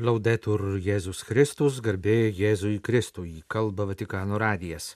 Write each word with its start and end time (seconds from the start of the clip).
Laudetur 0.00 0.78
Jėzus 0.80 1.18
Kristus, 1.28 1.76
garbė 1.84 2.30
Jėzui 2.32 2.78
Kristui, 2.80 3.42
kalba 3.52 3.84
Vatikano 3.84 4.38
radijas. 4.40 4.94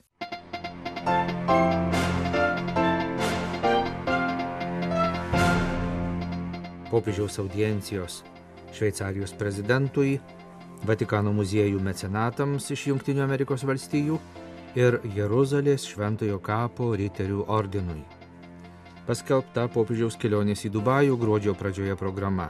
Popiežiaus 6.89 7.37
audiencijos 7.45 8.23
Šveicarijos 8.73 9.37
prezidentui, 9.37 10.17
Vatikano 10.89 11.37
muziejų 11.37 11.85
mecenatams 11.85 12.73
iš 12.73 12.89
Junktinių 12.95 13.27
Amerikos 13.29 13.69
valstijų 13.69 14.17
ir 14.81 15.03
Jeruzalės 15.13 15.85
Šventojo 15.85 16.41
kapo 16.41 16.95
riterių 16.97 17.45
ordinui. 17.53 18.01
Paskelbta 19.05 19.69
popiežiaus 19.69 20.17
kelionės 20.17 20.65
į 20.65 20.73
Dubajų 20.79 21.21
gruodžio 21.21 21.53
pradžioje 21.61 21.93
programa. 22.01 22.49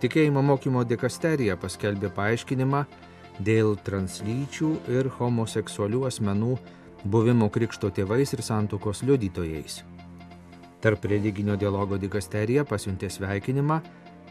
Tikėjimo 0.00 0.40
mokymo 0.40 0.80
dikasterija 0.88 1.58
paskelbė 1.60 2.08
paaiškinimą 2.16 2.78
dėl 3.44 3.74
translyčių 3.84 4.68
ir 4.96 5.08
homoseksualių 5.18 6.06
asmenų 6.08 6.54
buvimo 7.04 7.50
krikšto 7.52 7.90
tėvais 7.92 8.32
ir 8.32 8.40
santokos 8.40 9.02
liudytojais. 9.04 9.82
Tarp 10.80 11.04
religinio 11.04 11.58
dialogo 11.60 11.98
dikasterija 12.00 12.64
pasiuntė 12.64 13.10
sveikinimą 13.12 13.76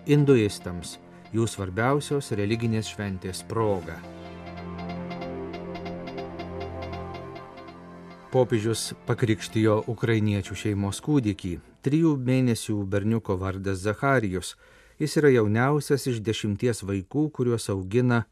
hinduistams 0.07 0.95
jų 1.37 1.45
svarbiausios 1.45 2.31
religinės 2.39 2.89
šventės 2.89 3.43
proga. 3.45 3.99
Popiežius 8.33 8.95
pakrikštijo 9.05 9.83
ukrainiečių 9.93 10.59
šeimos 10.63 10.97
kūdikį, 11.05 11.55
trijų 11.85 12.17
mėnesių 12.25 12.81
berniuko 12.89 13.37
vardas 13.37 13.85
Zacharijus 13.85 14.55
Jis 14.99 15.15
yra 15.15 15.29
jauniausias 15.31 16.03
iš 16.11 16.17
dešimties 16.19 16.81
vaikų, 16.83 17.29
kuriuos 17.31 17.69
augina 17.71 18.25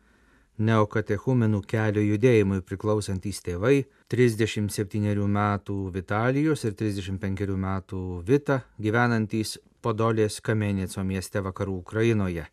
neokatechumenų 0.59 1.61
kelio 1.63 2.01
judėjimui 2.03 2.59
priklausantys 2.67 3.39
tėvai 3.45 3.85
37 4.11 5.23
metų 5.37 5.77
Vitalijos 5.95 6.65
ir 6.67 6.75
35 6.75 7.55
metų 7.63 8.01
Vita 8.27 8.59
gyvenantys 8.83 9.55
Podolės 9.79 10.41
Kamenėco 10.43 11.07
mieste 11.07 11.39
vakarų 11.45 11.77
Ukrainoje. 11.85 12.49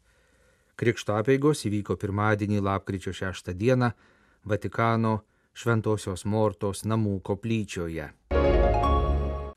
Krikšto 0.79 1.19
apėgos 1.19 1.67
įvyko 1.67 1.99
pirmadienį 1.99 2.63
lapkričio 2.63 3.11
6 3.11 3.51
dieną 3.51 3.91
Vatikano 4.47 5.25
Šventojios 5.59 6.23
Mortos 6.25 6.87
namų 6.87 7.19
koplyčioje. 7.27 8.13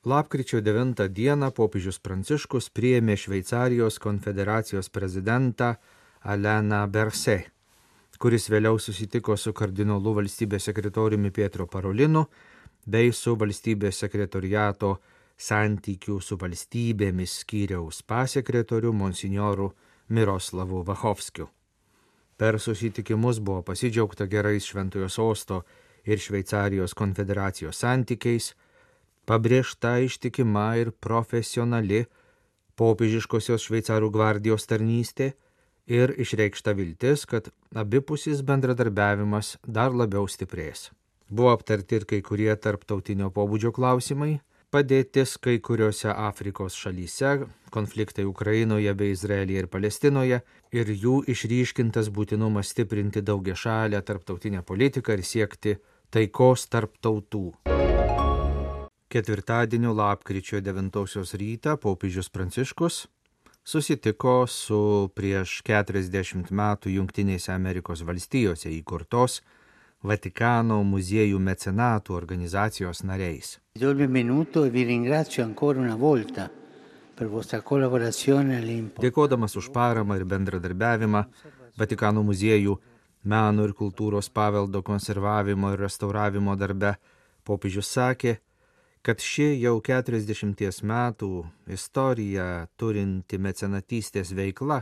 Lapkričio 0.07 0.61
9 0.61 1.09
dieną 1.11 1.49
popiežius 1.51 1.97
Pranciškus 1.99 2.69
priėmė 2.71 3.17
Šveicarijos 3.19 3.97
konfederacijos 3.99 4.87
prezidentą 4.87 5.73
Aleną 6.23 6.77
Berse, 6.87 7.35
kuris 8.15 8.45
vėliau 8.47 8.77
susitiko 8.79 9.35
su 9.35 9.51
kardinolu 9.51 10.13
valstybės 10.15 10.69
sekretoriumi 10.69 11.31
Pietro 11.35 11.65
Parolinu 11.67 12.21
bei 12.87 13.11
su 13.11 13.33
valstybės 13.41 13.99
sekretoriato 14.05 14.93
santykių 15.49 16.15
su 16.23 16.37
valstybėmis 16.39 17.33
skyriaus 17.41 17.99
pasekretoriu 18.07 18.93
monsignoru 18.95 19.73
Miroslavu 20.07 20.85
Vachovskiu. 20.87 21.49
Per 22.37 22.61
susitikimus 22.63 23.43
buvo 23.43 23.65
pasidžiaugta 23.73 24.29
gerais 24.31 24.71
Šventojo 24.71 25.11
sosto 25.11 25.59
ir 26.05 26.23
Šveicarijos 26.23 26.95
konfederacijos 26.95 27.83
santykiais, 27.83 28.53
pabrėžta 29.27 29.97
ištikima 30.05 30.69
ir 30.81 30.93
profesionali 31.03 32.05
popiežiškosios 32.79 33.67
šveicarų 33.67 34.09
gvardijos 34.13 34.67
tarnystė 34.69 35.33
ir 35.87 36.13
išreikšta 36.19 36.75
viltis, 36.77 37.25
kad 37.25 37.49
abipusis 37.75 38.43
bendradarbiavimas 38.47 39.57
dar 39.63 39.95
labiau 39.95 40.27
stiprės. 40.27 40.91
Buvo 41.27 41.51
aptarti 41.51 41.99
ir 41.99 42.05
kai 42.07 42.21
kurie 42.23 42.53
tarptautinio 42.55 43.31
pobūdžio 43.35 43.73
klausimai, 43.75 44.37
padėtis 44.71 45.35
kai 45.43 45.57
kuriuose 45.63 46.11
Afrikos 46.11 46.75
šalyse, 46.79 47.47
konfliktai 47.71 48.27
Ukrainoje 48.27 48.93
bei 48.95 49.15
Izraelyje 49.15 49.63
ir 49.63 49.71
Palestinoje 49.71 50.41
ir 50.75 50.93
jų 51.03 51.21
išryškintas 51.33 52.11
būtinumas 52.15 52.71
stiprinti 52.75 53.23
daugia 53.23 53.55
šalę 53.55 54.03
tarptautinę 54.03 54.63
politiką 54.63 55.17
ir 55.17 55.25
siekti 55.27 55.79
taikos 56.11 56.67
tarp 56.71 56.95
tautų. 57.03 57.76
Ketvirtadienio 59.09 59.93
lapkričio 59.93 60.59
9 60.61 61.37
rytą 61.39 61.77
popiežius 61.77 62.29
Pranciškus 62.29 63.07
susitiko 63.63 64.47
su 64.47 65.09
prieš 65.15 65.61
40 65.63 66.51
metų 66.51 66.91
Junktinėse 66.91 67.53
Amerikos 67.53 68.01
valstijose 68.03 68.67
įkurtos 68.75 69.37
Vatikano 70.03 70.81
muziejų 70.83 71.39
mecenatų 71.39 72.17
organizacijos 72.17 73.03
nariais. 73.03 73.59
Dėkodamas 79.05 79.55
už 79.55 79.69
paramą 79.77 80.17
ir 80.19 80.25
bendradarbiavimą 80.33 81.21
Vatikano 81.79 82.25
muziejų 82.27 82.75
meno 83.23 83.69
ir 83.69 83.71
kultūros 83.71 84.27
paveldo 84.29 84.83
konservavimo 84.83 85.71
ir 85.71 85.79
restauravimo 85.87 86.57
darbe, 86.59 86.97
popiežius 87.47 87.87
sakė, 87.95 88.35
kad 89.07 89.21
ši 89.23 89.53
jau 89.63 89.77
40 89.79 90.81
metų 90.83 91.27
istorija 91.71 92.67
turinti 92.75 93.37
mecenatystės 93.39 94.33
veikla 94.35 94.81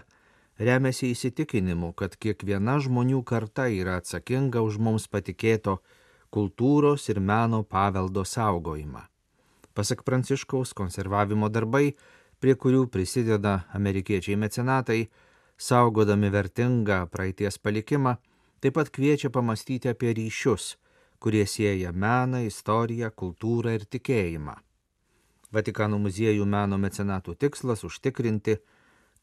remiasi 0.58 1.12
įsitikinimu, 1.14 1.92
kad 1.94 2.16
kiekviena 2.18 2.80
žmonių 2.82 3.20
karta 3.22 3.68
yra 3.70 4.00
atsakinga 4.02 4.64
už 4.66 4.80
mums 4.82 5.06
patikėto 5.14 5.76
kultūros 6.34 7.06
ir 7.14 7.20
meno 7.22 7.60
paveldo 7.70 8.24
saugojimą. 8.26 9.04
Pasak 9.78 10.02
Pranciškaus 10.08 10.74
konservavimo 10.74 11.52
darbai, 11.54 11.94
prie 12.42 12.56
kurių 12.58 12.88
prisideda 12.90 13.68
amerikiečiai 13.78 14.40
mecenatai, 14.42 15.04
saugodami 15.54 16.34
vertingą 16.34 17.04
praeities 17.14 17.62
palikimą, 17.62 18.16
taip 18.58 18.80
pat 18.80 18.90
kviečia 18.90 19.30
pamastyti 19.30 19.94
apie 19.94 20.18
ryšius 20.18 20.74
kurie 21.20 21.46
sieja 21.48 21.92
meną, 21.92 22.44
istoriją, 22.46 23.12
kultūrą 23.12 23.76
ir 23.78 23.86
tikėjimą. 23.86 24.56
Vatikano 25.56 26.00
muziejų 26.02 26.46
meno 26.46 26.78
mecenatų 26.82 27.36
tikslas 27.40 27.86
užtikrinti, 27.88 28.58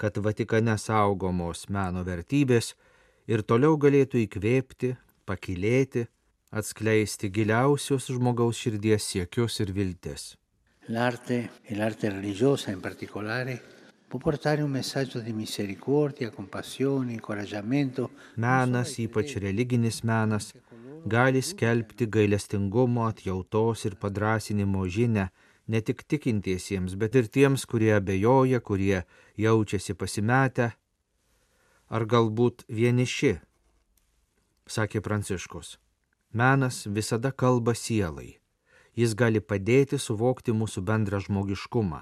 kad 0.00 0.16
Vatikane 0.25 0.78
saugomos 0.78 1.69
meno 1.69 2.04
vertybės 2.06 2.72
ir 3.28 3.42
toliau 3.42 3.76
galėtų 3.76 4.22
įkvėpti, 4.25 4.94
pakilėti, 5.28 6.06
atskleisti 6.53 7.30
giliausius 7.32 8.09
žmogaus 8.12 8.60
širdies 8.60 9.10
siekius 9.12 9.60
ir 9.64 9.72
viltis. 9.76 10.32
L'arte 10.88 11.38
e 11.62 11.76
l'arte 11.76 12.10
religiosa 12.10 12.72
in 12.72 12.80
particolare 12.80 13.60
può 14.09 14.19
portare 14.19 14.60
un 14.62 14.70
messaggio 14.70 15.20
di 15.20 15.32
misericordia, 15.32 16.28
compassione, 16.30 17.12
incoraggiamento. 17.12 18.10
Menas, 18.34 18.98
ypač 18.98 19.38
religinis 19.41 20.03
menas, 20.03 20.50
gali 21.05 21.43
skelbti 21.43 22.07
gailestingumo, 22.07 23.07
atjautos 23.07 23.85
ir 23.85 23.97
padrasinimo 23.97 24.87
žinę 24.87 25.29
ne 25.67 25.81
tik 25.81 26.03
tikintiesiems, 26.05 26.95
bet 26.95 27.15
ir 27.15 27.29
tiems, 27.29 27.67
kurie 27.67 27.95
abejoja, 27.97 28.61
kurie 28.61 29.03
jaučiasi 29.37 29.95
pasimetę 29.95 30.73
ar 31.93 32.07
galbūt 32.09 32.65
vieniši, 32.69 33.37
sakė 34.67 35.03
Pranciškus. 35.05 35.77
Menas 36.33 36.87
visada 36.87 37.33
kalba 37.33 37.75
sielai. 37.77 38.39
Jis 38.97 39.15
gali 39.17 39.41
padėti 39.41 39.99
suvokti 40.01 40.53
mūsų 40.57 40.83
bendrą 40.89 41.21
žmogiškumą, 41.25 42.01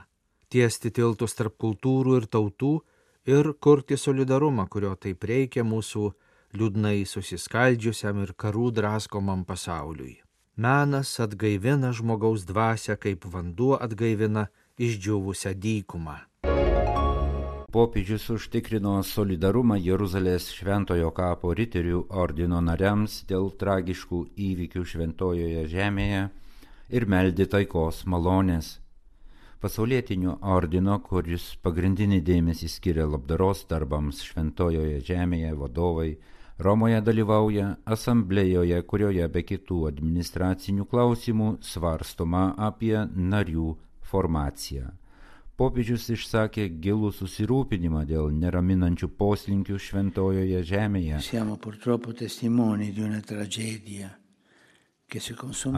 tiesti 0.50 0.90
tiltus 0.94 1.34
tarp 1.38 1.56
kultūrų 1.58 2.16
ir 2.20 2.26
tautų 2.26 2.72
ir 3.30 3.52
kurti 3.62 3.98
solidarumą, 3.98 4.66
kurio 4.70 4.96
taip 4.98 5.24
reikia 5.26 5.62
mūsų 5.66 6.10
liūdnai 6.56 7.04
susiskaldžiusiam 7.06 8.22
ir 8.24 8.34
karų 8.34 8.70
draskomam 8.78 9.44
pasauliui. 9.46 10.18
Menas 10.60 11.12
atgaivina 11.22 11.92
žmogaus 11.96 12.42
dvasę, 12.48 12.96
kaip 13.00 13.24
vanduo 13.24 13.76
atgaivina 13.80 14.48
išdžiūvusią 14.80 15.54
dykumą. 15.56 16.16
Popiežius 17.70 18.24
užtikrino 18.34 18.96
solidarumą 19.06 19.76
Jeruzalės 19.78 20.48
šventojo 20.50 21.12
kapo 21.14 21.52
riterių 21.54 22.00
ordino 22.22 22.58
nariams 22.66 23.20
dėl 23.30 23.52
tragiškų 23.60 24.24
įvykių 24.48 24.82
šventojoje 24.92 25.62
žemėje 25.70 26.24
ir 26.90 27.06
meldi 27.06 27.46
taikos 27.46 28.02
malonės. 28.10 28.80
Pasaulietinio 29.62 30.38
ordino, 30.42 30.98
kuris 31.04 31.54
pagrindinį 31.62 32.18
dėmesį 32.26 32.68
skiria 32.72 33.06
labdaros 33.06 33.62
darbams 33.70 34.24
šventojoje 34.24 34.98
žemėje 35.06 35.54
vadovai, 35.62 36.10
Romoje 36.60 36.98
dalyvauja 37.00 37.66
asamblėjoje, 37.88 38.82
kurioje 38.84 39.26
be 39.32 39.40
kitų 39.48 39.78
administracinių 39.88 40.84
klausimų 40.90 41.54
svarstoma 41.64 42.50
apie 42.68 42.96
narių 43.16 43.76
formaciją. 44.10 44.90
popiežius 45.60 46.06
išsakė 46.12 46.66
gilų 46.84 47.10
susirūpinimą 47.12 48.04
dėl 48.08 48.30
neraminančių 48.42 49.08
poslinkių 49.22 49.78
šventojoje 49.86 50.62
žemėje. 50.70 51.18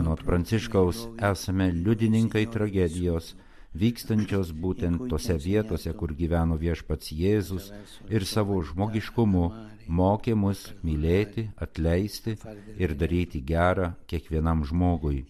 Anot 0.03 0.23
Pranciškaus 0.29 1.07
esame 1.31 1.71
liudininkai 1.79 2.45
tragedijos, 2.57 3.35
vykstančios 3.75 4.53
būtent 4.53 5.07
tose 5.11 5.37
vietose, 5.41 5.93
kur 5.97 6.15
gyveno 6.17 6.59
viešpats 6.61 7.13
Jėzus 7.17 7.71
ir 8.11 8.27
savo 8.29 8.61
žmogiškumu 8.63 9.45
mokė 9.89 10.35
mus 10.39 10.67
mylėti, 10.87 11.49
atleisti 11.57 12.37
ir 12.79 12.95
daryti 12.99 13.43
gerą 13.53 13.93
kiekvienam 14.07 14.65
žmogui. 14.69 15.25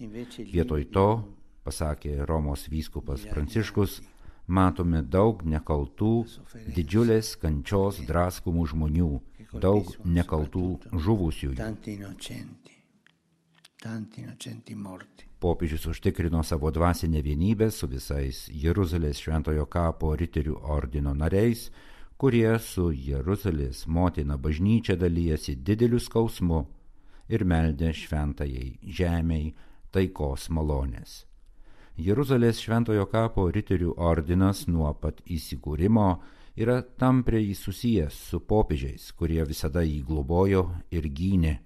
Vietoj 0.53 0.89
to, 0.94 1.09
pasakė 1.65 2.19
Romos 2.29 2.67
vyskupas 2.73 3.25
Pranciškus, 3.31 4.00
matome 4.47 5.03
daug 5.03 5.45
nekaltų, 5.47 6.15
didžiulės 6.77 7.37
kančios 7.43 8.03
draskomų 8.09 8.67
žmonių, 8.75 9.12
daug 9.62 9.95
nekaltų 10.05 10.67
žuvusiųjų. 10.93 11.56
tanti 13.83 14.21
innocenti 14.21 14.75
morti. 14.75 15.31
Popiežius 15.43 15.87
užtikrino 15.91 16.43
savo 16.43 16.71
dvasinę 16.71 17.19
vienybę 17.23 17.67
su 17.75 17.89
visais 17.91 18.44
Jeruzalės 18.65 19.19
šventojo 19.19 19.65
kapo 19.67 20.12
riterių 20.15 20.55
ordino 20.71 21.15
nariais, 21.19 21.65
kurie 22.17 22.53
su 22.62 22.93
Jeruzalės 22.94 23.81
motina 23.87 24.37
bažnyčia 24.39 24.94
dalyjasi 24.94 25.56
dideliu 25.67 25.99
skausmu 25.99 26.61
ir 27.27 27.43
meldė 27.43 27.91
šventajai 27.91 28.69
žemiai 28.87 29.50
taikos 29.91 30.47
malonės. 30.47 31.25
Jeruzalės 31.99 32.62
šventojo 32.62 33.09
kapo 33.11 33.49
riterių 33.50 33.97
ordinas 33.99 34.69
nuo 34.71 34.95
pat 34.95 35.19
įsikūrimo 35.27 36.06
yra 36.55 36.79
tampriai 37.03 37.50
susijęs 37.59 38.23
su 38.31 38.45
popiežiais, 38.47 39.11
kurie 39.19 39.43
visada 39.43 39.83
jį 39.83 40.05
globojo 40.06 40.69
ir 40.95 41.11
gynė. 41.11 41.59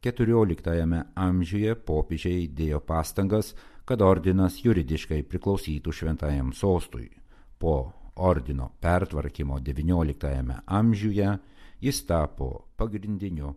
XIV 0.00 1.12
amžiuje 1.14 1.74
popiežiai 1.84 2.48
dėjo 2.56 2.80
pastangas, 2.80 3.52
kad 3.84 4.00
ordinas 4.00 4.64
juridiškai 4.64 5.20
priklausytų 5.28 5.92
šventajam 5.92 6.56
sostui. 6.56 7.12
Po 7.60 7.92
ordino 8.16 8.72
pertvarkymo 8.80 9.60
XIX 9.60 10.64
amžiuje 10.64 11.36
jis 11.84 12.00
tapo 12.08 12.72
pagrindiniu 12.80 13.52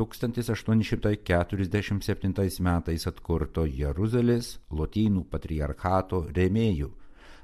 1847 0.00 2.64
metais 2.64 3.04
atkurto 3.12 3.68
Jeruzalės 3.68 4.64
lotynų 4.72 5.28
patriarchato 5.28 6.32
rėmėjų, 6.32 6.88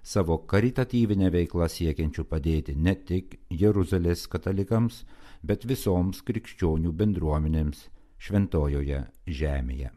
savo 0.01 0.41
karitatyvinę 0.49 1.29
veiklą 1.37 1.69
siekiančių 1.69 2.25
padėti 2.25 2.73
ne 2.81 2.97
tik 2.97 3.45
Jeruzalės 3.51 4.25
katalikams, 4.27 5.05
bet 5.45 5.69
visoms 5.69 6.25
krikščionių 6.25 6.97
bendruomenėms 6.97 7.93
šventojoje 8.19 9.05
žemėje. 9.27 9.91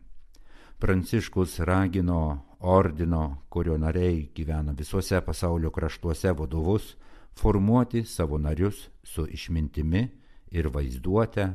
Pranciškus 0.81 1.59
ragino 1.59 2.21
ordino, 2.61 3.45
kurio 3.49 3.77
nariai 3.77 4.29
gyvena 4.35 4.73
visuose 4.77 5.21
pasaulio 5.21 5.69
kraštuose 5.69 6.31
vadovus, 6.37 6.95
formuoti 7.37 8.03
savo 8.05 8.37
narius 8.37 8.89
su 9.03 9.27
išmintimi 9.27 10.07
ir 10.51 10.69
vaizduote, 10.73 11.47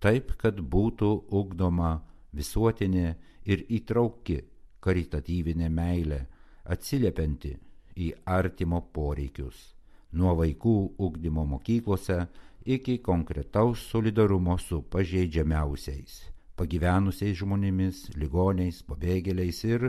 taip, 0.00 0.32
kad 0.40 0.60
būtų 0.60 1.10
ugdoma 1.28 2.00
visuotinė 2.32 3.14
ir 3.44 3.64
įtrauki 3.68 4.40
karitatyvinė 4.80 5.68
meilė, 5.68 6.20
atsiliepianti 6.64 7.56
į 8.00 8.12
artimo 8.24 8.80
poreikius, 8.94 9.74
nuo 10.12 10.34
vaikų 10.38 10.76
ugdymo 10.98 11.44
mokyklose 11.46 12.22
iki 12.64 12.98
konkretaus 12.98 13.78
solidarumo 13.90 14.58
su 14.58 14.82
pažeidžiamiausiais, 14.82 16.30
pagyvenusiais 16.56 17.38
žmonėmis, 17.40 18.10
ligoniais, 18.16 18.82
pabėgėliais 18.86 19.64
ir 19.64 19.88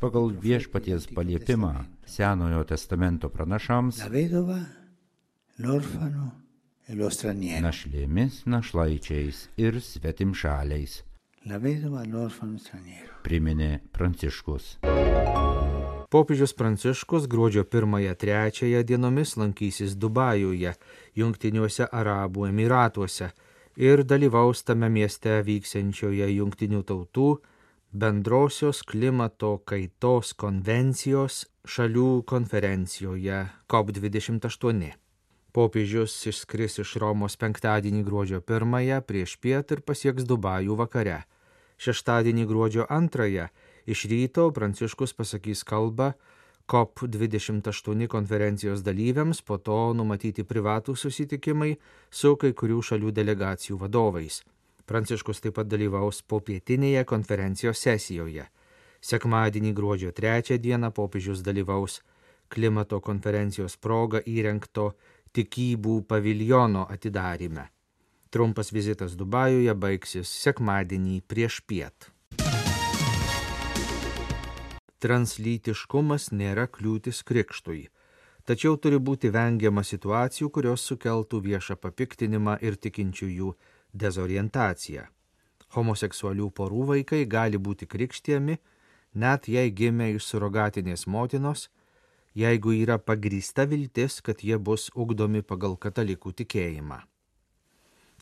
pagal 0.00 0.30
viešpaties 0.30 1.06
paliepimą 1.14 1.86
Senojo 2.04 2.64
testamento 2.64 3.28
pranašams 3.28 4.02
e 6.88 7.60
našlėmis, 7.62 8.42
našlaičiais 8.44 9.48
ir 9.56 9.80
svetimšaliais, 9.80 11.02
e 11.46 13.00
priminė 13.24 13.80
Pranciškus. 13.92 14.78
Popiežius 16.14 16.52
Pranciškus 16.52 17.26
gruodžio 17.26 17.64
1-3 17.64 18.84
dienomis 18.86 19.32
lankysis 19.36 19.96
Dubajuje, 19.98 20.70
Junktiniuose 21.18 21.88
Arabų 21.90 22.44
Emiratuose 22.52 23.32
ir 23.74 24.04
dalyvaus 24.06 24.62
tame 24.62 24.86
mieste 24.94 25.40
vyksiančioje 25.42 26.28
Junktinių 26.36 26.84
tautų 26.86 27.26
bendrosios 27.90 28.84
klimato 28.86 29.56
kaitos 29.66 30.30
konvencijos 30.38 31.48
šalių 31.66 32.22
konferencijoje 32.30 33.42
COP28. 33.66 34.94
Popiežius 35.50 36.14
išskris 36.30 36.78
iš 36.86 36.94
Romos 37.02 37.34
penktadienį 37.42 38.06
gruodžio 38.06 38.44
1 38.46 39.02
prieš 39.02 39.34
piet 39.42 39.74
ir 39.74 39.82
pasieks 39.82 40.30
Dubajų 40.30 40.78
vakare. 40.78 41.24
Šeštadienį 41.74 42.46
gruodžio 42.46 42.86
2 42.86 43.48
iš 43.86 44.06
ryto 44.10 44.50
Pranciškus 44.54 45.12
pasakys 45.16 45.64
kalbą 45.64 46.12
COP28 46.68 48.06
konferencijos 48.08 48.80
dalyviams, 48.80 49.42
po 49.44 49.58
to 49.58 49.92
numatyti 49.92 50.44
privatų 50.48 50.96
susitikimai 50.96 51.74
su 52.10 52.36
kai 52.40 52.54
kurių 52.56 52.80
šalių 52.80 53.12
delegacijų 53.12 53.76
vadovais. 53.82 54.40
Pranciškus 54.88 55.40
taip 55.44 55.58
pat 55.58 55.68
dalyvaus 55.68 56.22
popietinėje 56.22 57.04
konferencijos 57.04 57.80
sesijoje. 57.84 58.48
Sekmadienį 59.04 59.74
gruodžio 59.76 60.12
3 60.16 60.56
dieną 60.58 60.90
popiežius 60.96 61.44
dalyvaus 61.44 62.00
klimato 62.48 63.00
konferencijos 63.00 63.76
proga 63.76 64.20
įrengto 64.24 64.92
tikybų 65.36 66.00
paviljono 66.08 66.86
atidarime. 66.88 67.68
Trumpas 68.30 68.72
vizitas 68.72 69.16
Dubajuje 69.20 69.74
baigsis 69.74 70.32
sekmadienį 70.42 71.20
prieš 71.28 71.60
piet. 71.68 72.13
Translytiškumas 75.04 76.30
nėra 76.32 76.62
kliūtis 76.72 77.18
krikštui, 77.28 77.82
tačiau 78.48 78.78
turi 78.80 78.96
būti 78.96 79.28
vengiama 79.34 79.82
situacijų, 79.84 80.48
kurios 80.48 80.86
sukeltų 80.88 81.42
viešą 81.44 81.76
papiktinimą 81.76 82.54
ir 82.64 82.78
tikinčiųjų 82.80 83.50
dezorientaciją. 83.92 85.04
Homoseksualių 85.76 86.48
porų 86.56 86.86
vaikai 86.94 87.20
gali 87.28 87.60
būti 87.60 87.84
krikštiemi, 87.84 88.56
net 89.12 89.50
jei 89.52 89.74
gimė 89.82 90.14
iš 90.14 90.30
surogatinės 90.30 91.04
motinos, 91.04 91.68
jeigu 92.32 92.72
yra 92.72 92.96
pagrįsta 92.96 93.68
viltis, 93.68 94.22
kad 94.24 94.40
jie 94.40 94.56
bus 94.56 94.88
ugdomi 94.94 95.44
pagal 95.44 95.76
katalikų 95.76 96.32
tikėjimą. 96.40 97.02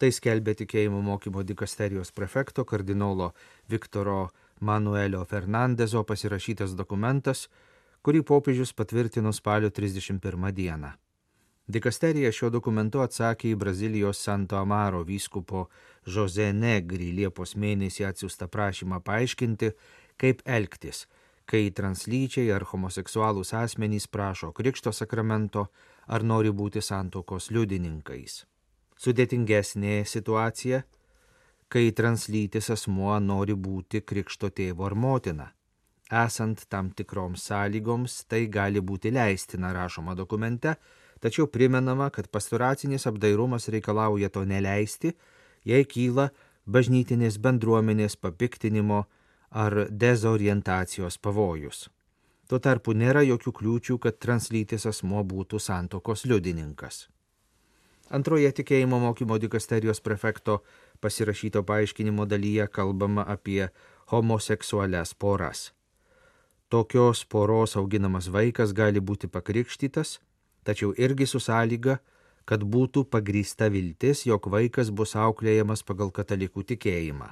Tai 0.03 0.11
skelbė 0.11 0.59
tikėjimo 0.59 0.99
mokymo 0.99 1.47
dikasterijos 1.47 2.11
prefekto 2.11 2.67
kardinolo 2.67 3.37
Viktoro 3.71 4.33
Manuelio 4.63 5.25
Fernandezo 5.27 6.05
pasirašytas 6.07 6.77
dokumentas, 6.79 7.49
kurį 8.07 8.21
popiežius 8.23 8.71
patvirtino 8.79 9.33
spalio 9.35 9.71
31 9.75 10.53
dieną. 10.55 10.93
Dikasterija 11.67 12.31
šiuo 12.35 12.51
dokumentu 12.55 13.03
atsakė 13.03 13.51
į 13.53 13.59
Brazilijos 13.59 14.21
Santo 14.23 14.59
Amaro 14.59 15.03
vyskupo 15.07 15.65
Jose 16.07 16.53
Negri 16.53 17.11
Liepos 17.17 17.57
mėnesį 17.59 18.07
atsiųstą 18.11 18.47
prašymą 18.51 19.01
paaiškinti, 19.07 19.73
kaip 20.19 20.43
elgtis, 20.47 21.07
kai 21.47 21.71
translyčiai 21.75 22.51
ar 22.55 22.67
homoseksualūs 22.71 23.55
asmenys 23.59 24.07
prašo 24.07 24.53
Krikšto 24.55 24.95
sakramento 24.95 25.69
ar 26.07 26.23
nori 26.23 26.55
būti 26.55 26.83
santokos 26.83 27.51
liudininkais. 27.51 28.45
Sudėtingesnė 29.03 30.03
situacija, 30.07 30.85
kai 31.73 31.89
translytis 31.97 32.69
asmuo 32.75 33.15
nori 33.25 33.55
būti 33.57 34.03
Krikšto 34.05 34.51
tėvo 34.53 34.85
ar 34.91 34.95
motina. 35.05 35.47
Esant 36.23 36.67
tam 36.69 36.91
tikroms 36.93 37.47
sąlygoms, 37.49 38.17
tai 38.29 38.43
gali 38.53 38.83
būti 38.85 39.13
leistina 39.17 39.71
rašoma 39.73 40.13
dokumente, 40.19 40.75
tačiau 41.25 41.47
primenama, 41.49 42.11
kad 42.13 42.29
pastoracinis 42.29 43.09
apdairumas 43.09 43.71
reikalauja 43.73 44.29
to 44.35 44.45
neleisti, 44.45 45.15
jei 45.65 45.89
kyla 45.89 46.29
bažnytinės 46.69 47.41
bendruomenės 47.41 48.19
papiktinimo 48.21 49.07
ar 49.65 49.87
dezorientacijos 49.89 51.17
pavojus. 51.25 51.89
Tuo 52.49 52.61
tarpu 52.61 52.93
nėra 52.93 53.25
jokių 53.25 53.55
kliūčių, 53.63 53.99
kad 54.05 54.21
translytis 54.21 54.85
asmo 54.91 55.25
būtų 55.25 55.57
santokos 55.63 56.27
liudininkas. 56.29 57.07
Antroje 58.13 58.51
tikėjimo 58.53 58.99
mokymo 59.01 59.39
dikasterijos 59.41 60.03
prefekto 60.05 60.59
pasirašyto 61.03 61.63
paaiškinimo 61.69 62.27
dalyje 62.31 62.67
kalbama 62.79 63.25
apie 63.35 63.69
homoseksualias 64.13 65.15
poras. 65.15 65.73
tokios 66.73 67.25
poros 67.25 67.77
auginamas 67.77 68.27
vaikas 68.33 68.73
gali 68.73 69.01
būti 69.01 69.29
pakrikštytas, 69.29 70.21
tačiau 70.65 70.95
irgi 70.97 71.27
su 71.27 71.41
sąlyga, 71.41 71.99
kad 72.49 72.65
būtų 72.65 73.05
pagrįsta 73.13 73.69
viltis, 73.69 74.25
jog 74.27 74.49
vaikas 74.55 74.91
bus 74.91 75.13
auklėjamas 75.17 75.85
pagal 75.85 76.11
katalikų 76.11 76.65
tikėjimą. 76.73 77.29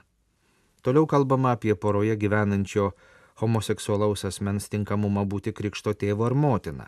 Toliau 0.82 1.06
kalbama 1.06 1.54
apie 1.56 1.74
poroje 1.74 2.16
gyvenančio 2.16 2.90
homoseksualaus 3.40 4.24
asmens 4.28 4.68
tinkamumą 4.68 5.24
būti 5.24 5.52
krikšto 5.56 5.94
tėvo 5.96 6.28
ar 6.28 6.34
motina. 6.34 6.86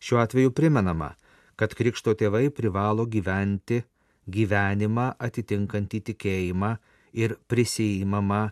Šiuo 0.00 0.22
atveju 0.22 0.54
primenama, 0.56 1.14
kad 1.56 1.74
krikšto 1.76 2.14
tėvai 2.14 2.48
privalo 2.54 3.06
gyventi 3.06 3.82
gyvenimą 4.36 5.06
atitinkantį 5.28 6.00
tikėjimą 6.10 6.74
ir 7.22 7.36
prisijimamą 7.50 8.42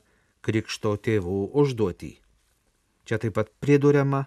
krikšto 0.45 0.97
tėvų 1.05 1.39
užduotį. 1.63 2.13
Čia 3.09 3.19
taip 3.23 3.37
pat 3.39 3.51
priduriama, 3.63 4.27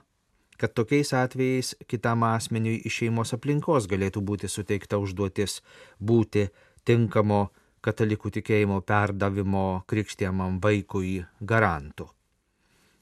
kad 0.57 0.73
tokiais 0.77 1.13
atvejais 1.17 1.73
kitam 1.89 2.23
asmeniui 2.27 2.81
iš 2.85 3.01
šeimos 3.01 3.33
aplinkos 3.37 3.87
galėtų 3.89 4.23
būti 4.25 4.49
suteikta 4.49 4.99
užduotis 5.01 5.59
būti 5.97 6.47
tinkamo 6.85 7.41
katalikų 7.81 8.31
tikėjimo 8.37 8.81
perdavimo 8.85 9.83
krikštiamam 9.89 10.59
vaikui 10.61 11.23
garantu. 11.41 12.09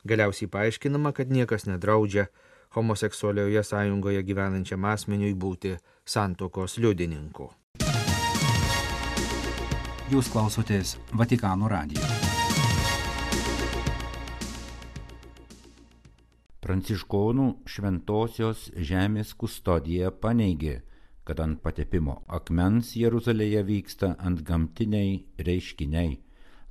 Galiausiai 0.07 0.47
paaiškinama, 0.51 1.11
kad 1.11 1.31
niekas 1.31 1.67
nedraudžia 1.67 2.29
homoseksualioje 2.75 3.63
sąjungoje 3.63 4.23
gyvenančiam 4.23 4.85
asmeniui 4.87 5.35
būti 5.35 5.75
santokos 6.05 6.77
liudininku. 6.79 7.49
Jūs 10.09 10.25
klausotės 10.33 10.95
Vatikano 11.13 11.67
radijo. 11.69 12.01
Pranciškonų 16.65 17.43
šventosios 17.69 18.63
žemės 18.89 19.35
kustodija 19.37 20.09
paneigė, 20.09 20.79
kad 21.29 21.43
ant 21.43 21.59
patepimo 21.61 22.15
akmens 22.25 22.95
Jeruzalėje 22.97 23.61
vyksta 23.67 24.09
ant 24.17 24.41
gamtiniai 24.47 25.11
reiškiniai. 25.45 26.15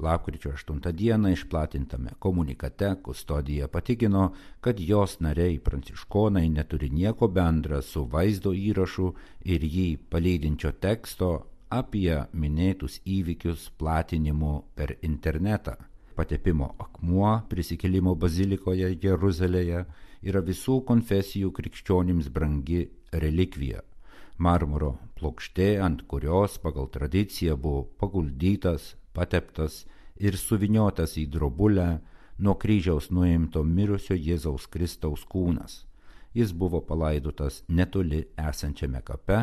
Lapkričio 0.03 0.57
8 0.57 0.91
dieną 0.99 1.31
išplatintame 1.37 2.17
komunikate 2.19 2.91
kustodija 3.07 3.69
patikino, 3.69 4.33
kad 4.61 4.83
jos 4.83 5.21
nariai 5.23 5.61
pranciškonai 5.63 6.49
neturi 6.57 6.91
nieko 6.91 7.31
bendra 7.31 7.83
su 7.83 8.03
vaizdo 8.17 8.51
įrašu 8.51 9.13
ir 9.47 9.63
jį 9.63 9.87
palydinčio 10.11 10.75
teksto 10.83 11.31
apie 11.71 12.25
minėtus 12.33 13.01
įvykius 13.05 13.69
platinimu 13.79 14.57
per 14.75 14.97
internetą 15.03 15.77
patepimo 16.19 16.73
akmuo 16.83 17.33
prisikėlimo 17.51 18.15
bazilikoje 18.19 18.91
Jeruzalėje 19.05 19.85
yra 20.27 20.41
visų 20.43 20.81
konfesijų 20.89 21.53
krikščionims 21.55 22.31
brangi 22.35 22.89
relikvija. 23.13 23.85
Marmuro 24.39 24.97
plokštė, 25.19 25.69
ant 25.83 26.03
kurios 26.11 26.59
pagal 26.63 26.89
tradiciją 26.95 27.57
buvo 27.59 27.85
paguldytas, 28.03 28.95
pateptas 29.15 29.85
ir 30.19 30.39
suviniotas 30.39 31.15
į 31.19 31.27
drobulę 31.35 31.89
nuo 32.39 32.55
kryžiaus 32.63 33.11
nuimto 33.15 33.63
mirusio 33.67 34.19
Jėzaus 34.19 34.67
Kristaus 34.71 35.25
kūnas. 35.27 35.85
Jis 36.35 36.51
buvo 36.53 36.83
palaidotas 36.87 37.63
netoli 37.69 38.25
esančiame 38.39 39.03
kape, 39.07 39.41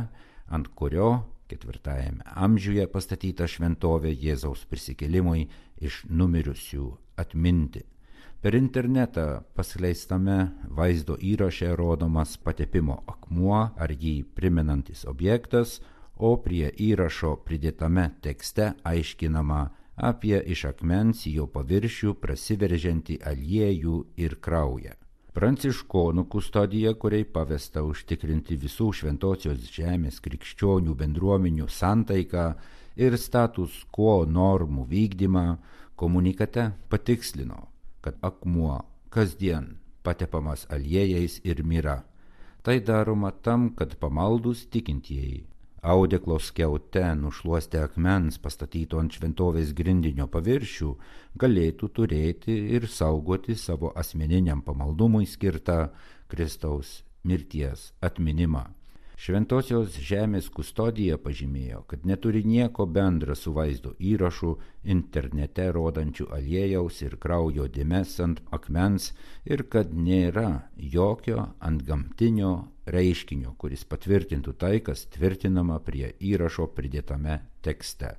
ant 0.47 0.67
kurio 0.75 1.09
ketvirtajame 1.49 2.25
amžiuje 2.45 2.85
pastatyta 2.91 3.47
šventovė 3.49 4.13
Jėzaus 4.13 4.65
prisikelimui 4.69 5.47
iš 5.81 6.03
numirusių 6.09 6.87
atminti. 7.21 7.83
Per 8.41 8.53
internetą 8.53 9.41
paskleistame 9.57 10.37
vaizdo 10.79 11.15
įraše 11.17 11.71
rodomas 11.79 12.35
patepimo 12.37 12.99
akmuo 13.09 13.61
ar 13.75 13.93
jį 13.93 14.19
primenantis 14.37 15.05
objektas, 15.09 15.79
o 16.17 16.35
prie 16.43 16.69
įrašo 16.89 17.35
pridėtame 17.47 18.11
tekste 18.21 18.73
aiškinama 18.83 19.63
apie 19.95 20.37
iš 20.53 20.65
akmens 20.71 21.25
į 21.29 21.33
jo 21.39 21.47
paviršių 21.55 22.13
prasiveržiantį 22.21 23.17
aliejų 23.31 23.97
ir 24.21 24.37
kraują. 24.47 24.93
Pranciškonų 25.35 26.23
kustodija, 26.31 26.93
kuriai 26.95 27.25
pavesta 27.27 27.81
užtikrinti 27.83 28.55
visų 28.55 28.93
šventosios 28.95 29.65
žemės 29.67 30.21
krikščionių 30.23 30.93
bendruomenių 30.95 31.65
santaiką 31.67 32.45
ir 32.95 33.17
status 33.19 33.81
quo 33.91 34.21
normų 34.25 34.85
vykdymą, 34.93 35.43
komunikate 35.99 36.69
patikslino, 36.87 37.65
kad 37.99 38.15
akmuo 38.23 38.77
kasdien 39.11 39.73
patepamas 40.07 40.63
aliejais 40.71 41.41
ir 41.43 41.65
mira. 41.67 41.97
Tai 42.63 42.79
daroma 42.79 43.33
tam, 43.43 43.73
kad 43.75 43.99
pamaldus 43.99 44.63
tikintieji 44.71 45.43
audeklo 45.85 46.39
skiaute 46.39 47.03
nušluostę 47.21 47.83
akmens 47.85 48.39
pastatyto 48.41 48.99
ant 49.01 49.13
šventovės 49.15 49.73
grindinio 49.77 50.27
paviršių 50.33 50.91
galėtų 51.43 51.91
turėti 51.99 52.55
ir 52.77 52.89
saugoti 52.89 53.57
savo 53.65 53.93
asmeniniam 54.03 54.65
pamaldumui 54.65 55.29
skirtą 55.29 55.79
Kristaus 56.27 56.97
mirties 57.23 57.91
atminimą. 58.01 58.74
Šventosios 59.15 59.95
žemės 60.03 60.49
kustodija 60.51 61.15
pažymėjo, 61.23 61.85
kad 61.87 62.03
neturi 62.03 62.41
nieko 62.43 62.83
bendra 62.85 63.35
su 63.39 63.53
vaizdo 63.55 63.93
įrašu 63.95 64.57
internete 64.91 65.69
rodančių 65.71 66.27
aliejaus 66.35 66.99
ir 67.05 67.15
kraujo 67.23 67.69
dėmes 67.71 68.17
ant 68.25 68.41
akmens 68.51 69.13
ir 69.47 69.63
kad 69.71 69.95
nėra 69.95 70.67
jokio 70.75 71.47
antgamtinio 71.63 72.51
reiškinio, 72.85 73.55
kuris 73.57 73.87
patvirtintų 73.87 74.57
tai, 74.59 74.75
kas 74.83 75.07
tvirtinama 75.15 75.79
prie 75.79 76.11
įrašo 76.19 76.67
pridėtame 76.75 77.39
tekste. 77.63 78.17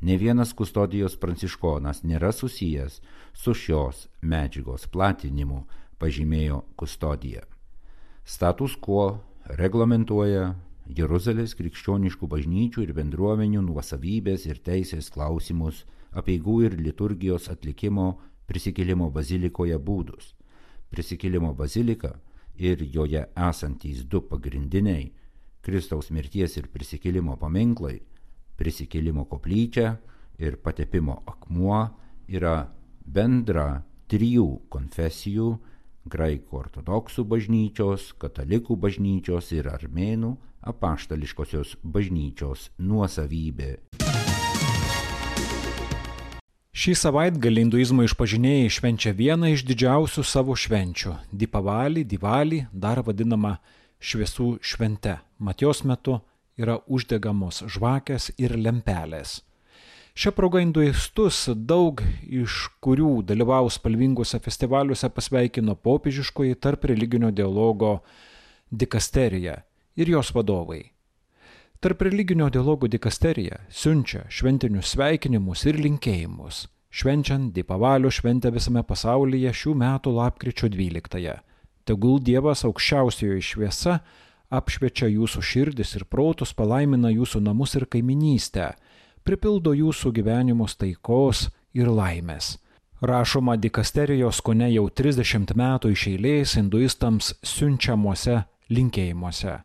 Ne 0.00 0.16
vienas 0.16 0.54
kustodijos 0.56 1.18
pranciškonas 1.20 2.04
nėra 2.08 2.32
susijęs 2.32 3.02
su 3.36 3.52
šios 3.52 4.06
medžiagos 4.22 4.88
platinimu, 4.88 5.66
pažymėjo 6.00 6.62
kustodija. 6.78 7.44
Status 8.24 8.76
quo 8.80 9.18
reglamentuoja 9.56 10.54
Jeruzalės 10.88 11.54
krikščioniškų 11.56 12.28
bažnyčių 12.28 12.82
ir 12.84 12.92
bendruomenių 12.96 13.62
nuosavybės 13.64 14.46
ir 14.48 14.60
teisės 14.64 15.10
klausimus, 15.12 15.84
apieigų 16.12 16.62
ir 16.66 16.76
liturgijos 16.80 17.48
atlikimo 17.52 18.18
prisikėlimo 18.48 19.10
bazilikoje 19.12 19.78
būdus. 19.78 20.34
Prisikėlimo 20.88 21.52
bazilika 21.56 22.14
ir 22.56 22.82
joje 22.82 23.26
esantys 23.36 24.04
du 24.04 24.22
pagrindiniai 24.24 25.12
Kristaus 25.62 26.10
mirties 26.10 26.56
ir 26.56 26.68
prisikėlimo 26.72 27.36
paminklai- 27.36 28.00
prisikėlimo 28.58 29.26
koplyčia 29.28 29.98
ir 30.38 30.56
patepimo 30.56 31.22
akmuo 31.26 31.90
yra 32.28 32.68
bendra 33.04 33.82
trijų 34.08 34.68
konfesijų 34.70 35.58
graikų 36.10 36.58
ortodoksų 36.62 37.24
bažnyčios, 37.28 38.12
katalikų 38.20 38.76
bažnyčios 38.80 39.52
ir 39.56 39.68
armėnų 39.70 40.36
apaštališkosios 40.68 41.76
bažnyčios 41.82 42.70
nuosavybė. 42.78 43.76
Šį 46.78 46.92
savaitgalį 46.94 47.64
hinduizmo 47.64 48.04
išpažinėjai 48.06 48.68
švenčia 48.70 49.10
vieną 49.18 49.48
iš 49.50 49.64
didžiausių 49.66 50.22
savo 50.22 50.54
švenčių- 50.54 51.16
Dipavalį, 51.40 52.04
Divalį, 52.06 52.60
dar 52.72 53.02
vadinama 53.02 53.58
šviesų 53.98 54.58
švente. 54.62 55.18
Matijos 55.38 55.82
metu 55.82 56.20
yra 56.56 56.78
uždegamos 56.86 57.64
žvakės 57.66 58.30
ir 58.38 58.54
lempelės. 58.54 59.40
Šią 60.18 60.32
progą 60.34 60.58
hinduistus, 60.58 61.44
daug 61.54 62.00
iš 62.26 62.54
kurių 62.82 63.20
dalyvaus 63.22 63.76
spalvingose 63.78 64.40
festivaliuose, 64.42 65.06
pasveikino 65.14 65.76
popiežiškoji 65.78 66.56
tarp 66.58 66.88
religinio 66.90 67.30
dialogo 67.30 67.92
dikasterija 68.82 69.54
ir 69.94 70.10
jos 70.10 70.32
vadovai. 70.34 70.80
Tarp 71.78 72.02
religinio 72.02 72.48
dialogo 72.50 72.90
dikasterija 72.90 73.60
siunčia 73.70 74.24
šventinius 74.26 74.90
sveikinimus 74.96 75.62
ir 75.70 75.78
linkėjimus, 75.84 76.64
švenčiant 76.90 77.54
Dipavalio 77.54 78.10
šventę 78.10 78.50
visame 78.50 78.82
pasaulyje 78.82 79.54
šių 79.54 79.76
metų 79.84 80.16
lapkričio 80.18 80.66
12-ąją. 80.74 81.36
Tegul 81.86 82.18
Dievas 82.18 82.66
aukščiausiojo 82.66 83.38
šviesa 83.52 84.00
apšviečia 84.50 85.14
jūsų 85.14 85.46
širdis 85.54 85.94
ir 85.94 86.08
protus, 86.10 86.50
palaimina 86.50 87.14
jūsų 87.14 87.46
namus 87.46 87.78
ir 87.78 87.86
kaiminystę 87.86 88.72
pripildo 89.28 89.74
jūsų 89.76 90.14
gyvenimus 90.16 90.78
taikos 90.80 91.48
ir 91.76 91.90
laimės. 91.92 92.56
Rašoma 93.04 93.58
dikasterijos 93.60 94.40
kone 94.42 94.70
jau 94.72 94.86
30 94.88 95.52
metų 95.54 95.92
iš 95.92 96.06
eilės 96.14 96.54
hinduistams 96.56 97.34
siunčiamuose 97.46 98.40
linkėjimuose. 98.72 99.58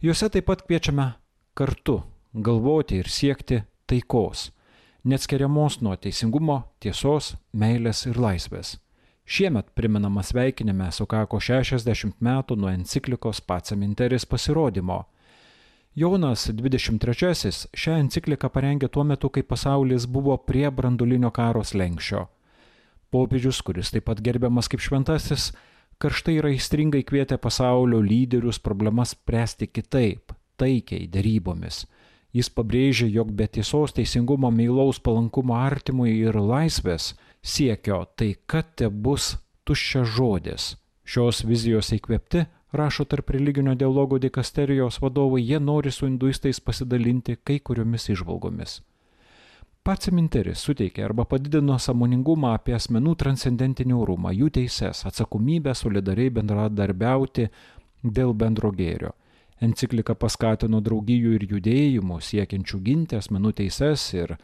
Juose 0.00 0.28
taip 0.30 0.46
pat 0.46 0.62
kviečiame 0.62 1.10
kartu 1.58 1.98
galvoti 2.32 3.02
ir 3.02 3.10
siekti 3.10 3.64
taikos, 3.90 4.52
neatskiriamos 5.04 5.80
nuo 5.82 5.96
teisingumo, 5.98 6.62
tiesos, 6.78 7.34
meilės 7.52 8.06
ir 8.06 8.20
laisvės. 8.20 8.76
Šiemet 9.28 9.74
priminama 9.74 10.22
sveikinime 10.22 10.92
sukako 10.94 11.42
60 11.42 12.14
metų 12.24 12.56
nuo 12.56 12.70
enciklikos 12.70 13.42
Pacaminteris 13.44 14.24
pasirodymo. 14.24 15.02
Jonas 15.94 16.48
23 16.52 17.68
šią 17.74 17.94
encikliką 18.04 18.50
parengė 18.52 18.88
tuo 18.92 19.04
metu, 19.04 19.30
kai 19.30 19.42
pasaulis 19.42 20.06
buvo 20.06 20.36
prie 20.38 20.68
brandulinio 20.70 21.30
karo 21.34 21.64
slengščio. 21.64 22.26
Popiežius, 23.10 23.62
kuris 23.64 23.90
taip 23.90 24.04
pat 24.10 24.20
gerbiamas 24.20 24.68
kaip 24.68 24.82
šventasis, 24.84 25.52
karštai 25.98 26.36
ir 26.38 26.48
aistringai 26.50 27.02
kvietė 27.08 27.38
pasaulio 27.40 28.02
lyderius 28.04 28.60
problemas 28.60 29.16
spręsti 29.16 29.70
kitaip, 29.72 30.34
taikiai, 30.60 31.08
darybomis. 31.08 31.86
Jis 32.36 32.50
pabrėžė, 32.52 33.08
jog 33.08 33.32
be 33.32 33.46
tiesos 33.48 33.94
teisingumo 33.96 34.50
meilaus 34.52 35.00
palankumo 35.00 35.56
artimui 35.56 36.12
ir 36.18 36.36
laisvės 36.36 37.14
siekio 37.40 38.02
taika 38.20 38.60
te 38.76 38.90
bus 38.92 39.38
tuščia 39.64 40.04
žodis. 40.04 40.74
Šios 41.08 41.40
vizijos 41.48 41.88
įkvėpti, 41.96 42.44
rašo 42.72 43.04
tarp 43.04 43.30
religinio 43.30 43.74
dialogo 43.74 44.18
dikasterijos 44.18 45.00
vadovai, 45.00 45.42
jie 45.48 45.60
nori 45.60 45.90
su 45.90 46.06
hinduistais 46.06 46.60
pasidalinti 46.60 47.36
kai 47.44 47.58
kuriomis 47.58 48.08
išvalgomis. 48.08 48.80
Pats 49.82 50.10
minteris 50.12 50.60
suteikė 50.66 51.04
arba 51.06 51.24
padidino 51.24 51.78
samoningumą 51.80 52.50
apie 52.58 52.74
asmenų 52.76 53.14
transcendentinį 53.22 53.94
orumą, 53.96 54.34
jų 54.36 54.50
teises, 54.58 55.04
atsakomybę 55.08 55.72
solidariai 55.74 56.34
bendradarbiauti 56.36 57.46
dėl 58.02 58.34
bendro 58.36 58.68
gėrio. 58.72 59.14
Enciklika 59.64 60.14
paskatino 60.14 60.82
draugijų 60.84 61.32
ir 61.38 61.46
judėjimų 61.50 62.20
siekiančių 62.22 62.80
ginti 62.84 63.16
asmenų 63.16 63.54
teises 63.62 64.04
ir 64.14 64.36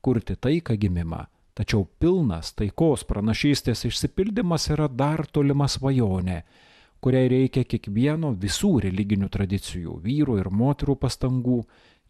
kurti 0.00 0.34
taiką 0.34 0.78
gimimą. 0.80 1.26
Tačiau 1.56 1.86
pilnas 2.00 2.54
taikos 2.56 3.04
pranašystės 3.08 3.84
išsipildymas 3.88 4.66
yra 4.72 4.88
dar 4.88 5.26
tolima 5.32 5.68
svajonė, 5.68 6.42
kuriai 7.00 7.28
reikia 7.32 7.64
kiekvieno 7.64 8.30
visų 8.40 8.80
religinių 8.86 9.28
tradicijų, 9.32 10.00
vyrų 10.04 10.38
ir 10.42 10.48
moterų 10.50 10.96
pastangų, 11.02 11.64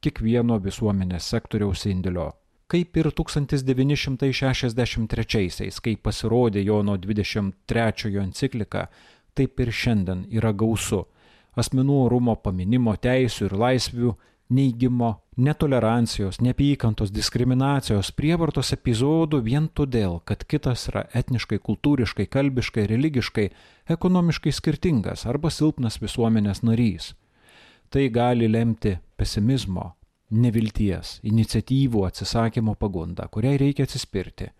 kiekvieno 0.04 0.56
visuomenės 0.62 1.24
sektoriaus 1.32 1.86
indėlio. 1.90 2.28
Kaip 2.66 2.96
ir 2.98 3.06
1963-aisiais, 3.14 5.80
kai 5.80 5.96
pasirodė 5.96 6.60
Jono 6.66 6.96
23-ojo 6.98 8.20
enciklika, 8.24 8.88
taip 9.38 9.60
ir 9.62 9.70
šiandien 9.70 10.26
yra 10.34 10.52
gausu 10.52 11.06
asmenų 11.56 11.96
orumo 12.06 12.36
paminimo 12.36 12.94
teisų 13.00 13.44
ir 13.48 13.54
laisvių 13.62 14.14
neigimo, 14.48 15.20
netolerancijos, 15.36 16.40
neapykantos, 16.40 17.10
diskriminacijos, 17.12 18.12
prievartos 18.16 18.72
epizodų 18.76 19.42
vien 19.44 19.68
todėl, 19.68 20.20
kad 20.24 20.44
kitas 20.48 20.86
yra 20.90 21.06
etniškai, 21.16 21.58
kultūriškai, 21.66 22.28
kalbiškai, 22.30 22.86
religiškai, 22.90 23.46
ekonomiškai 23.96 24.54
skirtingas 24.54 25.26
arba 25.26 25.50
silpnas 25.50 26.00
visuomenės 26.02 26.62
narys. 26.62 27.12
Tai 27.90 28.06
gali 28.10 28.48
lemti 28.50 28.96
pesimizmo, 29.18 29.92
nevilties, 30.30 31.20
iniciatyvų 31.26 32.06
atsisakymo 32.08 32.74
pagundą, 32.78 33.28
kuriai 33.30 33.58
reikia 33.60 33.86
atsispirti. 33.86 34.50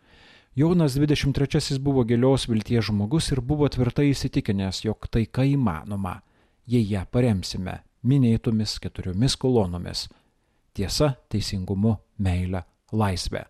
Jonas 0.56 0.94
23 0.96 1.80
buvo 1.84 2.04
gilios 2.08 2.46
vilties 2.48 2.88
žmogus 2.88 3.28
ir 3.32 3.42
buvo 3.44 3.68
tvirtai 3.68 4.10
įsitikinęs, 4.12 4.86
jog 4.86 5.10
taika 5.12 5.44
įmanoma, 5.44 6.20
jei 6.66 6.86
ją 6.94 7.04
paremsime 7.12 7.82
minėtomis 8.04 8.78
keturiomis 8.82 9.36
kolonomis- 9.36 10.08
tiesa, 10.76 11.14
teisingumu, 11.30 11.96
meile, 12.18 12.64
laisvė. 12.92 13.46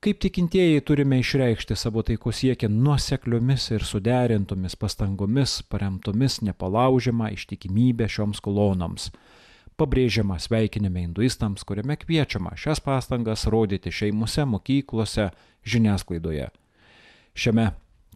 Kaip 0.00 0.16
tikintieji 0.16 0.80
turime 0.80 1.18
išreikšti 1.20 1.76
savo 1.76 2.00
taiko 2.00 2.30
siekį 2.32 2.70
nuosekliomis 2.72 3.66
ir 3.74 3.82
suderintomis 3.84 4.76
pastangomis, 4.80 5.58
paremtomis 5.68 6.38
nepalaužiamą 6.40 7.28
ištikimybę 7.34 8.08
šioms 8.08 8.40
kolonoms. 8.40 9.10
Pabrėžiama 9.76 10.38
sveikinime 10.40 11.02
hinduistams, 11.04 11.66
kuriame 11.68 11.98
kviečiama 12.00 12.54
šias 12.56 12.80
pastangas 12.80 13.44
rodyti 13.52 13.92
šeimose, 13.92 14.46
mokyklose, 14.48 15.28
žiniasklaidoje. 15.68 16.48
Šiame 17.36 17.70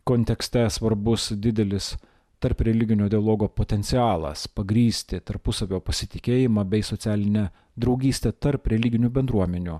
kontekste 0.08 0.64
svarbus 0.70 1.34
didelis 1.36 1.98
tarp 2.44 2.60
religinio 2.60 3.08
dialogo 3.08 3.46
potencialas 3.48 4.42
pagrysti 4.52 5.22
tarpusavio 5.24 5.78
pasitikėjimą 5.80 6.64
bei 6.68 6.82
socialinę 6.84 7.44
draugystę 7.80 8.34
tarp 8.36 8.66
religinių 8.68 9.08
bendruomenių. 9.14 9.76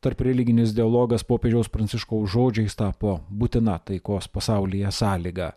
Tarp 0.00 0.22
religinis 0.24 0.72
dialogas 0.72 1.26
popiežiaus 1.28 1.68
pranciškaus 1.74 2.30
žodžiais 2.32 2.78
tapo 2.78 3.18
būtina 3.28 3.74
taikos 3.84 4.30
pasaulyje 4.32 4.94
sąlyga. 5.00 5.50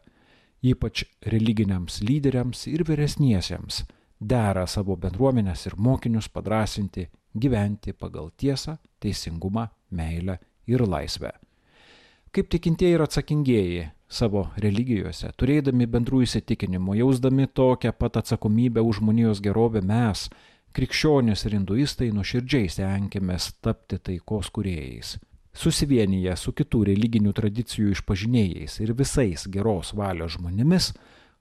Ypač 0.74 1.06
religiniams 1.32 2.02
lyderiams 2.04 2.66
ir 2.68 2.84
vyresniesiems 2.92 3.80
dera 4.20 4.68
savo 4.68 5.00
bendruomenės 5.00 5.64
ir 5.72 5.80
mokinius 5.80 6.28
padrasinti 6.28 7.08
gyventi 7.32 7.96
pagal 7.96 8.34
tiesą, 8.36 8.76
teisingumą, 9.00 9.70
meilę 9.96 10.42
ir 10.68 10.84
laisvę. 10.84 11.32
Kaip 12.36 12.52
tikintieji 12.52 13.00
ir 13.00 13.08
atsakingieji 13.08 13.90
savo 14.12 14.46
religijose, 14.60 15.32
turėdami 15.40 15.88
bendrų 15.88 16.22
įsitikinimų, 16.26 16.98
jausdami 17.00 17.48
tokią 17.48 17.94
pat 17.98 18.20
atsakomybę 18.22 18.84
už 18.84 19.00
žmonijos 19.00 19.42
gerovę 19.44 19.82
mes, 19.82 20.28
krikščionys 20.76 21.46
ir 21.48 21.58
hinduistai, 21.58 22.12
nuoširdžiai 22.16 22.70
stenkėmės 22.76 23.52
tapti 23.64 24.00
taikos 24.00 24.52
kuriejais. 24.54 25.18
Susivienyje 25.52 26.36
su 26.40 26.54
kitų 26.56 26.86
religinių 26.92 27.34
tradicijų 27.36 27.92
išpažinėjais 27.96 28.78
ir 28.84 28.94
visais 28.96 29.48
geros 29.52 29.92
valios 29.98 30.38
žmonėmis, 30.38 30.94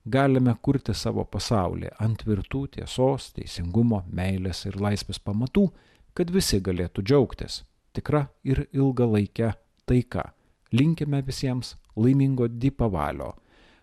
galime 0.03 0.55
kurti 0.61 0.95
savo 0.97 1.23
pasaulį 1.23 1.93
ant 2.03 2.23
tvirtų 2.23 2.65
tiesos, 2.75 3.31
teisingumo, 3.37 4.03
meilės 4.11 4.65
ir 4.67 4.79
laisvės 4.81 5.21
pamatų, 5.23 5.69
kad 6.13 6.31
visi 6.31 6.59
galėtų 6.59 7.05
džiaugtis 7.07 7.61
tikra 7.95 8.27
ir 8.43 8.65
ilgalaikė 8.71 9.53
taika. 9.87 10.31
Linkime 10.71 11.19
visiems 11.27 11.75
laimingo 11.95 12.47
Dipavalio, 12.47 13.33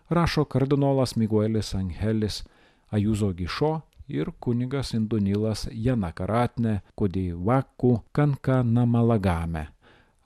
rašo 0.09 0.45
kardinolas 0.45 1.15
Miguelis 1.15 1.75
Angelis 1.75 2.43
Ajuzo 2.91 3.33
Gišo 3.33 3.81
ir 4.07 4.31
kunigas 4.39 4.93
Indonilas 4.93 5.67
Janakaratne 5.71 6.81
Kudivaku 6.95 7.99
Kanka 8.11 8.63
Namalagame, 8.63 9.67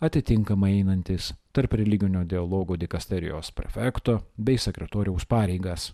atitinkamai 0.02 0.78
einantis 0.78 1.34
tarp 1.54 1.74
religinio 1.74 2.24
dialogo 2.30 2.80
dikasterijos 2.80 3.52
prefekto 3.52 4.20
bei 4.38 4.58
sekretoriaus 4.58 5.26
pareigas. 5.26 5.94